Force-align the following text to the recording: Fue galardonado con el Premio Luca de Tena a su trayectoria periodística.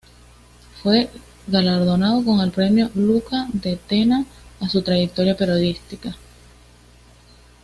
Fue 0.81 1.11
galardonado 1.45 2.25
con 2.25 2.39
el 2.39 2.49
Premio 2.49 2.89
Luca 2.95 3.47
de 3.53 3.75
Tena 3.75 4.25
a 4.59 4.67
su 4.67 4.81
trayectoria 4.81 5.37
periodística. 5.37 6.15